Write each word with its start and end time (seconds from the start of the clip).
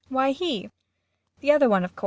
]Why, 0.09 0.31
he 0.31 0.71
the 1.41 1.51
other 1.51 1.69
one, 1.69 1.83
of 1.85 1.91
course. 1.93 1.99